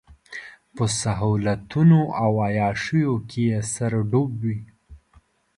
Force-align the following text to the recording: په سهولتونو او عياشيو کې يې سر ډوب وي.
په 0.75 0.83
سهولتونو 1.01 1.99
او 2.23 2.31
عياشيو 2.47 3.13
کې 3.29 3.41
يې 3.49 3.59
سر 3.73 3.93
ډوب 4.11 4.31
وي. 4.43 4.59